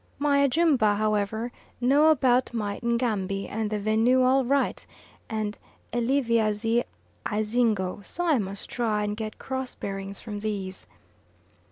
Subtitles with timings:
[0.17, 4.83] My Ajumba, however, know about my Ngambi and the Vinue all right
[5.29, 5.59] and
[5.93, 10.87] Eliva z'Ayzingo, so I must try and get cross bearings from these.